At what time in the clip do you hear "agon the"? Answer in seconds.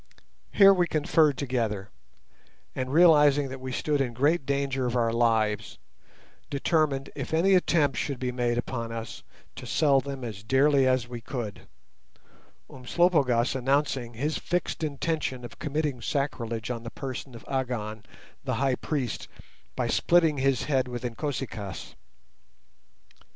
17.47-18.55